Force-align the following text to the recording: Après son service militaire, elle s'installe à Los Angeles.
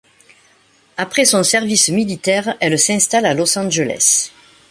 Après 0.97 1.25
son 1.25 1.43
service 1.43 1.89
militaire, 1.89 2.57
elle 2.59 2.79
s'installe 2.79 3.27
à 3.27 3.35
Los 3.35 3.59
Angeles. 3.59 4.31